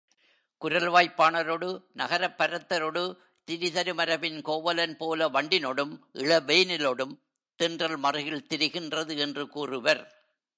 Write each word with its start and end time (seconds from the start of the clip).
குரல்வாய்ப் 0.61 1.17
பாணரொடு 1.17 1.83
நகரப்பரத்தரொடு 1.97 3.03
திரிதரு 3.47 3.93
மரபின் 3.93 4.41
கோவலன் 4.41 4.97
போல 4.97 5.29
வண்டினொடும் 5.29 5.93
இளவேனிலொடும் 6.13 7.13
தென்றல் 7.59 7.97
மறுகில் 7.97 8.45
திரிகின்றது 8.49 9.17
என்று 9.17 9.47
கூறுவர். 9.47 10.03